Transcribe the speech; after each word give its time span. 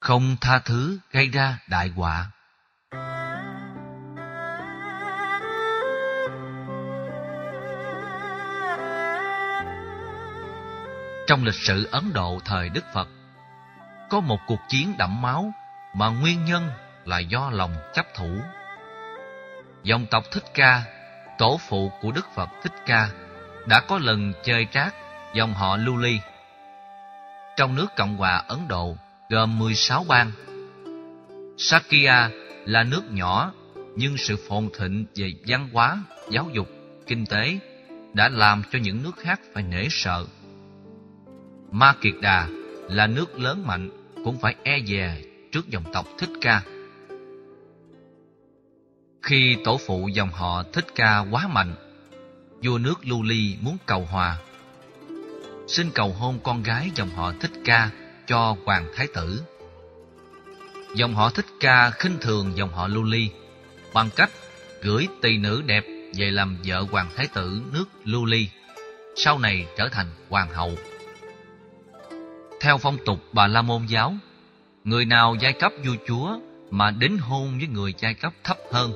không 0.00 0.36
tha 0.40 0.58
thứ 0.58 0.98
gây 1.10 1.28
ra 1.28 1.58
đại 1.66 1.88
họa. 1.88 2.26
Trong 11.26 11.44
lịch 11.44 11.54
sử 11.54 11.88
Ấn 11.92 12.12
Độ 12.12 12.38
thời 12.44 12.68
Đức 12.68 12.84
Phật, 12.94 13.08
có 14.10 14.20
một 14.20 14.38
cuộc 14.46 14.60
chiến 14.68 14.94
đẫm 14.98 15.22
máu 15.22 15.52
mà 15.94 16.08
nguyên 16.08 16.44
nhân 16.44 16.70
là 17.04 17.18
do 17.18 17.50
lòng 17.50 17.74
chấp 17.94 18.06
thủ. 18.14 18.40
Dòng 19.82 20.06
tộc 20.10 20.24
Thích 20.32 20.44
Ca, 20.54 20.82
tổ 21.38 21.60
phụ 21.68 21.92
của 22.00 22.12
Đức 22.12 22.26
Phật 22.34 22.48
Thích 22.62 22.82
Ca, 22.86 23.08
đã 23.66 23.80
có 23.80 23.98
lần 23.98 24.32
chơi 24.44 24.66
trác 24.72 24.94
dòng 25.34 25.54
họ 25.54 25.76
Lưu 25.76 25.96
Ly. 25.96 26.20
Trong 27.56 27.74
nước 27.74 27.86
Cộng 27.96 28.16
hòa 28.16 28.42
Ấn 28.48 28.68
Độ 28.68 28.96
gồm 29.30 29.58
16 29.58 30.04
bang. 30.08 30.32
Sakya 31.56 32.30
là 32.64 32.84
nước 32.84 33.02
nhỏ 33.10 33.52
nhưng 33.96 34.16
sự 34.16 34.36
phồn 34.48 34.68
thịnh 34.78 35.06
về 35.14 35.32
văn 35.46 35.68
hóa, 35.72 36.04
giáo 36.30 36.50
dục, 36.52 36.68
kinh 37.06 37.26
tế 37.26 37.58
đã 38.14 38.28
làm 38.28 38.62
cho 38.72 38.78
những 38.82 39.02
nước 39.02 39.16
khác 39.16 39.40
phải 39.54 39.62
nể 39.62 39.86
sợ. 39.90 40.26
Ma 41.70 41.94
Kiệt 42.00 42.14
Đà 42.20 42.48
là 42.88 43.06
nước 43.06 43.38
lớn 43.38 43.66
mạnh 43.66 43.90
cũng 44.24 44.38
phải 44.38 44.54
e 44.62 44.80
dè 44.86 45.22
trước 45.52 45.68
dòng 45.68 45.84
tộc 45.92 46.06
Thích 46.18 46.30
Ca. 46.40 46.62
Khi 49.22 49.56
tổ 49.64 49.78
phụ 49.86 50.08
dòng 50.08 50.30
họ 50.30 50.62
Thích 50.72 50.86
Ca 50.94 51.18
quá 51.18 51.48
mạnh, 51.48 51.74
vua 52.64 52.78
nước 52.78 53.06
Lưu 53.06 53.22
Ly 53.22 53.56
muốn 53.60 53.76
cầu 53.86 54.08
hòa. 54.10 54.38
Xin 55.66 55.90
cầu 55.94 56.12
hôn 56.12 56.38
con 56.42 56.62
gái 56.62 56.90
dòng 56.94 57.10
họ 57.10 57.32
Thích 57.40 57.52
Ca 57.64 57.90
cho 58.28 58.56
hoàng 58.64 58.86
thái 58.94 59.06
tử. 59.14 59.42
Dòng 60.94 61.14
họ 61.14 61.30
Thích 61.30 61.46
Ca 61.60 61.90
khinh 61.90 62.18
thường 62.20 62.56
dòng 62.56 62.72
họ 62.72 62.88
Lưu 62.88 63.02
Ly 63.02 63.30
bằng 63.94 64.10
cách 64.16 64.30
gửi 64.82 65.08
tỳ 65.22 65.36
nữ 65.36 65.62
đẹp 65.66 65.84
về 66.14 66.30
làm 66.30 66.56
vợ 66.64 66.84
hoàng 66.90 67.10
thái 67.16 67.26
tử 67.26 67.62
nước 67.72 67.84
Lưu 68.04 68.24
Ly, 68.24 68.48
sau 69.16 69.38
này 69.38 69.66
trở 69.76 69.88
thành 69.88 70.06
hoàng 70.28 70.50
hậu. 70.54 70.72
Theo 72.60 72.78
phong 72.78 72.98
tục 73.04 73.18
Bà 73.32 73.46
La 73.46 73.62
Môn 73.62 73.86
giáo, 73.86 74.14
người 74.84 75.04
nào 75.04 75.36
giai 75.40 75.52
cấp 75.52 75.72
vua 75.84 75.96
chúa 76.06 76.38
mà 76.70 76.90
đến 76.90 77.18
hôn 77.18 77.58
với 77.58 77.66
người 77.66 77.94
giai 77.98 78.14
cấp 78.14 78.32
thấp 78.44 78.58
hơn, 78.72 78.92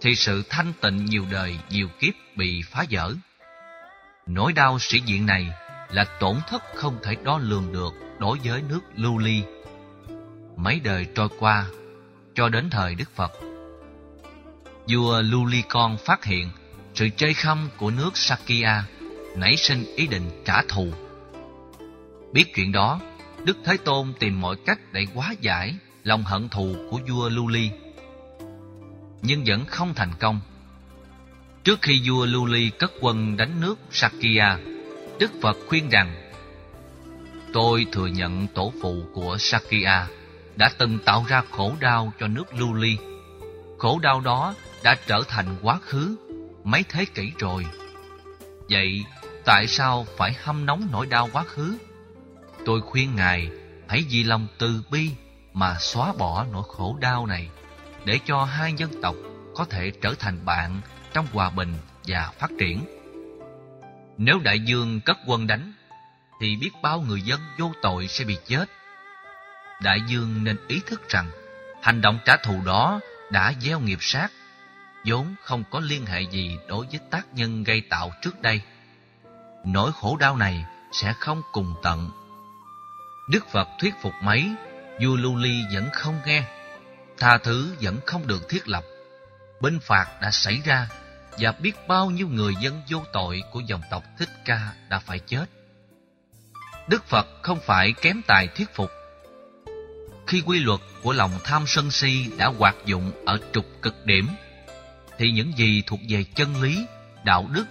thì 0.00 0.14
sự 0.14 0.42
thanh 0.50 0.72
tịnh 0.80 1.04
nhiều 1.04 1.24
đời, 1.30 1.58
nhiều 1.70 1.88
kiếp 2.00 2.14
bị 2.36 2.62
phá 2.70 2.84
vỡ. 2.90 3.14
Nỗi 4.26 4.52
đau 4.52 4.78
sĩ 4.78 5.00
diện 5.00 5.26
này 5.26 5.48
là 5.90 6.04
tổn 6.04 6.36
thất 6.48 6.62
không 6.74 6.98
thể 7.02 7.16
đo 7.24 7.38
lường 7.38 7.72
được 7.72 8.03
đối 8.18 8.38
với 8.44 8.62
nước 8.68 8.80
lưu 8.94 9.18
ly. 9.18 9.42
Mấy 10.56 10.80
đời 10.80 11.06
trôi 11.14 11.28
qua, 11.38 11.66
cho 12.34 12.48
đến 12.48 12.70
thời 12.70 12.94
Đức 12.94 13.10
Phật, 13.14 13.32
vua 14.88 15.22
Lưu 15.22 15.46
Ly 15.46 15.62
Con 15.68 15.96
phát 15.96 16.24
hiện 16.24 16.50
sự 16.94 17.08
chơi 17.16 17.34
khăm 17.34 17.68
của 17.76 17.90
nước 17.90 18.16
Sakya, 18.16 18.84
nảy 19.36 19.56
sinh 19.56 19.84
ý 19.96 20.06
định 20.06 20.42
trả 20.44 20.62
thù. 20.62 20.92
Biết 22.32 22.54
chuyện 22.54 22.72
đó, 22.72 23.00
Đức 23.44 23.56
Thế 23.64 23.76
Tôn 23.76 24.12
tìm 24.18 24.40
mọi 24.40 24.56
cách 24.66 24.78
để 24.92 25.06
hóa 25.14 25.34
giải 25.40 25.74
lòng 26.02 26.22
hận 26.22 26.48
thù 26.48 26.74
của 26.90 27.00
vua 27.08 27.28
Lưu 27.28 27.48
Ly. 27.48 27.70
Nhưng 29.22 29.44
vẫn 29.46 29.64
không 29.64 29.94
thành 29.94 30.12
công. 30.20 30.40
Trước 31.64 31.78
khi 31.82 32.02
vua 32.08 32.26
Lưu 32.26 32.46
Ly 32.46 32.70
cất 32.78 32.92
quân 33.00 33.36
đánh 33.36 33.60
nước 33.60 33.78
Sakya, 33.90 34.58
Đức 35.18 35.30
Phật 35.42 35.56
khuyên 35.68 35.88
rằng 35.88 36.23
Tôi 37.54 37.86
thừa 37.92 38.06
nhận 38.06 38.46
tổ 38.46 38.72
phụ 38.82 39.04
của 39.12 39.36
Sakya 39.38 40.06
đã 40.56 40.70
từng 40.78 40.98
tạo 40.98 41.24
ra 41.28 41.42
khổ 41.50 41.72
đau 41.80 42.12
cho 42.20 42.28
nước 42.28 42.54
Lưu 42.54 42.74
Ly. 42.74 42.96
Khổ 43.78 43.98
đau 44.02 44.20
đó 44.20 44.54
đã 44.82 44.96
trở 45.06 45.22
thành 45.28 45.56
quá 45.62 45.78
khứ 45.82 46.16
mấy 46.64 46.84
thế 46.88 47.04
kỷ 47.04 47.32
rồi. 47.38 47.66
Vậy 48.70 49.04
tại 49.44 49.66
sao 49.66 50.06
phải 50.16 50.36
hâm 50.42 50.66
nóng 50.66 50.88
nỗi 50.92 51.06
đau 51.06 51.28
quá 51.32 51.44
khứ? 51.44 51.78
Tôi 52.66 52.80
khuyên 52.80 53.16
Ngài 53.16 53.50
hãy 53.88 54.04
vì 54.10 54.24
lòng 54.24 54.46
từ 54.58 54.82
bi 54.90 55.10
mà 55.52 55.76
xóa 55.80 56.12
bỏ 56.18 56.46
nỗi 56.52 56.62
khổ 56.68 56.96
đau 57.00 57.26
này 57.26 57.48
để 58.04 58.18
cho 58.24 58.44
hai 58.44 58.72
dân 58.76 58.90
tộc 59.02 59.14
có 59.54 59.64
thể 59.64 59.92
trở 60.02 60.14
thành 60.18 60.44
bạn 60.44 60.80
trong 61.12 61.26
hòa 61.32 61.50
bình 61.50 61.74
và 62.06 62.32
phát 62.38 62.50
triển. 62.58 62.80
Nếu 64.18 64.38
đại 64.38 64.60
dương 64.60 65.00
cất 65.00 65.16
quân 65.26 65.46
đánh, 65.46 65.72
thì 66.40 66.56
biết 66.56 66.70
bao 66.82 67.00
người 67.00 67.20
dân 67.20 67.40
vô 67.58 67.72
tội 67.82 68.08
sẽ 68.08 68.24
bị 68.24 68.38
chết. 68.46 68.64
Đại 69.82 70.00
dương 70.06 70.44
nên 70.44 70.56
ý 70.68 70.80
thức 70.86 71.08
rằng 71.08 71.30
hành 71.82 72.00
động 72.00 72.18
trả 72.24 72.36
thù 72.36 72.62
đó 72.66 73.00
đã 73.30 73.52
gieo 73.60 73.80
nghiệp 73.80 73.98
sát, 74.00 74.28
vốn 75.04 75.34
không 75.42 75.64
có 75.70 75.80
liên 75.80 76.06
hệ 76.06 76.20
gì 76.20 76.58
đối 76.68 76.86
với 76.86 77.00
tác 77.10 77.34
nhân 77.34 77.64
gây 77.64 77.80
tạo 77.90 78.12
trước 78.22 78.42
đây. 78.42 78.60
Nỗi 79.64 79.92
khổ 79.92 80.16
đau 80.16 80.36
này 80.36 80.64
sẽ 80.92 81.14
không 81.20 81.42
cùng 81.52 81.74
tận. 81.82 82.10
Đức 83.30 83.46
Phật 83.52 83.68
thuyết 83.78 83.94
phục 84.02 84.12
mấy, 84.22 84.50
vua 85.00 85.16
Lưu 85.16 85.36
Ly 85.36 85.62
vẫn 85.74 85.88
không 85.92 86.20
nghe, 86.26 86.44
tha 87.18 87.38
thứ 87.38 87.76
vẫn 87.80 88.00
không 88.06 88.26
được 88.26 88.48
thiết 88.48 88.68
lập. 88.68 88.84
Bên 89.60 89.80
phạt 89.80 90.06
đã 90.20 90.30
xảy 90.30 90.62
ra 90.64 90.88
và 91.38 91.52
biết 91.52 91.88
bao 91.88 92.10
nhiêu 92.10 92.28
người 92.28 92.54
dân 92.60 92.82
vô 92.90 93.02
tội 93.12 93.42
của 93.52 93.60
dòng 93.60 93.82
tộc 93.90 94.02
Thích 94.18 94.28
Ca 94.44 94.72
đã 94.88 94.98
phải 94.98 95.18
chết. 95.18 95.46
Đức 96.88 97.04
Phật 97.04 97.26
không 97.42 97.58
phải 97.66 97.92
kém 97.92 98.22
tài 98.26 98.48
thuyết 98.48 98.74
phục. 98.74 98.90
Khi 100.26 100.42
quy 100.46 100.60
luật 100.60 100.80
của 101.02 101.12
lòng 101.12 101.30
tham 101.44 101.64
sân 101.66 101.90
si 101.90 102.30
đã 102.38 102.46
hoạt 102.46 102.76
dụng 102.86 103.12
ở 103.26 103.38
trục 103.52 103.66
cực 103.82 104.06
điểm, 104.06 104.28
thì 105.18 105.30
những 105.30 105.52
gì 105.56 105.82
thuộc 105.86 106.00
về 106.08 106.24
chân 106.34 106.62
lý, 106.62 106.86
đạo 107.24 107.48
đức, 107.52 107.64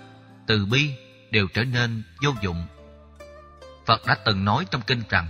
từ 0.48 0.66
bi 0.66 0.92
đều 1.32 1.48
trở 1.54 1.64
nên 1.64 2.04
vô 2.24 2.32
dụng. 2.42 2.66
Phật 3.86 4.06
đã 4.06 4.16
từng 4.26 4.46
nói 4.46 4.66
trong 4.72 4.82
kinh 4.82 5.04
rằng, 5.10 5.28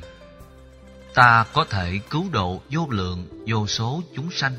Ta 1.14 1.46
có 1.54 1.66
thể 1.70 2.00
cứu 2.10 2.30
độ 2.32 2.62
vô 2.70 2.88
lượng, 2.90 3.44
vô 3.48 3.68
số 3.68 4.04
chúng 4.16 4.32
sanh, 4.32 4.56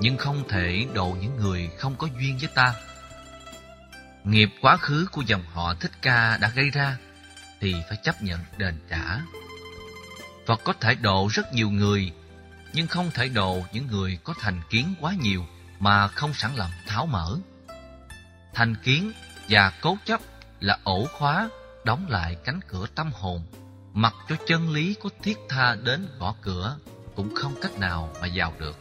nhưng 0.00 0.16
không 0.16 0.48
thể 0.48 0.86
độ 0.94 1.16
những 1.20 1.36
người 1.36 1.70
không 1.78 1.94
có 1.96 2.08
duyên 2.20 2.38
với 2.38 2.48
ta. 2.54 2.74
Nghiệp 4.24 4.48
quá 4.60 4.76
khứ 4.76 5.06
của 5.12 5.22
dòng 5.22 5.42
họ 5.52 5.74
Thích 5.74 5.92
Ca 6.02 6.38
đã 6.40 6.52
gây 6.54 6.70
ra 6.70 6.96
thì 7.62 7.74
phải 7.88 7.98
chấp 8.02 8.22
nhận 8.22 8.40
đền 8.56 8.80
trả. 8.90 9.20
Phật 10.46 10.60
có 10.64 10.72
thể 10.80 10.94
độ 10.94 11.28
rất 11.32 11.52
nhiều 11.52 11.70
người, 11.70 12.12
nhưng 12.72 12.86
không 12.86 13.10
thể 13.10 13.28
độ 13.28 13.62
những 13.72 13.86
người 13.86 14.18
có 14.24 14.34
thành 14.40 14.60
kiến 14.70 14.94
quá 15.00 15.14
nhiều 15.20 15.46
mà 15.78 16.08
không 16.08 16.34
sẵn 16.34 16.54
lòng 16.56 16.70
tháo 16.86 17.06
mở. 17.06 17.36
Thành 18.54 18.74
kiến 18.74 19.12
và 19.48 19.72
cố 19.80 19.98
chấp 20.04 20.20
là 20.60 20.78
ổ 20.84 21.06
khóa 21.06 21.48
đóng 21.84 22.06
lại 22.08 22.36
cánh 22.44 22.60
cửa 22.68 22.86
tâm 22.94 23.10
hồn, 23.12 23.46
mặc 23.92 24.14
cho 24.28 24.36
chân 24.46 24.72
lý 24.72 24.94
có 25.02 25.10
thiết 25.22 25.38
tha 25.48 25.74
đến 25.74 26.08
gõ 26.18 26.34
cửa 26.42 26.76
cũng 27.16 27.34
không 27.34 27.54
cách 27.62 27.78
nào 27.78 28.12
mà 28.20 28.28
vào 28.34 28.54
được. 28.58 28.78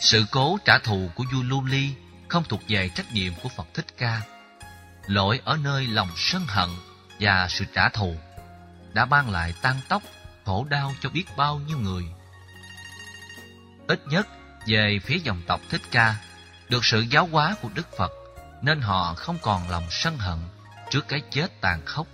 Sự 0.00 0.24
cố 0.30 0.58
trả 0.64 0.78
thù 0.78 1.10
của 1.14 1.24
Du 1.32 1.42
Lưu 1.42 1.64
Ly 1.64 1.90
không 2.28 2.44
thuộc 2.48 2.60
về 2.68 2.88
trách 2.94 3.12
nhiệm 3.12 3.32
của 3.42 3.48
Phật 3.48 3.66
Thích 3.74 3.86
Ca. 3.98 4.20
Lỗi 5.06 5.40
ở 5.44 5.56
nơi 5.56 5.86
lòng 5.86 6.08
sân 6.16 6.42
hận 6.48 6.70
và 7.20 7.48
sự 7.50 7.64
trả 7.74 7.88
thù 7.88 8.16
đã 8.92 9.04
mang 9.04 9.30
lại 9.30 9.54
tan 9.62 9.76
tóc, 9.88 10.02
khổ 10.44 10.66
đau 10.70 10.92
cho 11.00 11.08
biết 11.10 11.24
bao 11.36 11.58
nhiêu 11.58 11.78
người. 11.78 12.04
Ít 13.88 14.00
nhất 14.06 14.26
về 14.66 14.98
phía 15.04 15.18
dòng 15.18 15.42
tộc 15.46 15.60
Thích 15.70 15.82
Ca, 15.90 16.16
được 16.68 16.84
sự 16.84 17.00
giáo 17.00 17.28
hóa 17.32 17.56
của 17.62 17.68
Đức 17.74 17.96
Phật 17.96 18.12
nên 18.62 18.80
họ 18.80 19.14
không 19.14 19.38
còn 19.42 19.70
lòng 19.70 19.86
sân 19.90 20.18
hận 20.18 20.38
trước 20.90 21.08
cái 21.08 21.22
chết 21.30 21.60
tàn 21.60 21.82
khốc 21.84 22.06